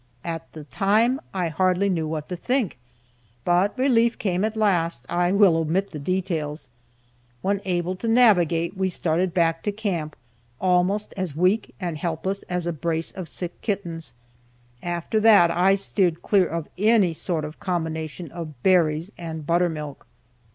At 0.23 0.51
the 0.53 0.63
time 0.63 1.21
I 1.31 1.49
hardly 1.49 1.87
knew 1.87 2.07
what 2.07 2.27
to 2.29 2.35
think, 2.35 2.79
but 3.45 3.77
relief 3.77 4.17
came 4.17 4.43
at 4.43 4.57
last. 4.57 5.05
I 5.07 5.31
will 5.31 5.55
omit 5.55 5.91
the 5.91 5.99
details. 5.99 6.69
When 7.43 7.61
able 7.65 7.95
to 7.97 8.07
navigate, 8.07 8.75
we 8.75 8.89
started 8.89 9.31
back 9.31 9.61
to 9.61 9.71
camp, 9.71 10.15
almost 10.59 11.13
as 11.15 11.35
weak 11.35 11.75
and 11.79 11.99
helpless 11.99 12.41
as 12.49 12.65
a 12.65 12.73
brace 12.73 13.11
of 13.11 13.29
sick 13.29 13.61
kittens. 13.61 14.13
After 14.81 15.19
that 15.19 15.51
I 15.51 15.75
steered 15.75 16.23
clear 16.23 16.47
of 16.47 16.67
any 16.79 17.13
sort 17.13 17.45
of 17.45 17.53
a 17.53 17.57
combination 17.57 18.31
of 18.31 18.63
berries 18.63 19.11
and 19.19 19.45
buttermilk. 19.45 20.07